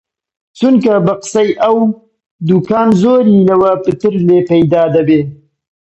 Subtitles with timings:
[0.57, 1.77] چونکە بە قسەی ئەو،
[2.47, 5.21] دووکان زۆری لەوە پتر لێ پەیدا دەبێ